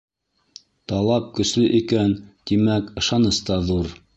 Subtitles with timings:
[0.91, 2.15] Талап көслө икән,
[2.53, 3.97] тимәк, ышаныс та ҙур.